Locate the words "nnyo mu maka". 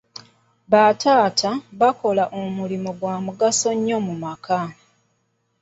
3.75-4.59